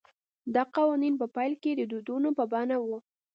دا 0.55 0.63
قوانین 0.75 1.13
په 1.21 1.27
پیل 1.35 1.53
کې 1.61 1.71
د 1.75 1.81
دودونو 1.91 2.29
په 2.37 2.43
بڼه 2.51 2.77
وو 2.85 2.97